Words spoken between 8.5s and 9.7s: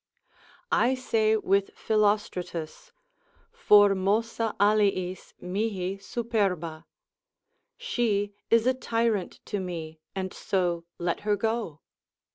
a tyrant to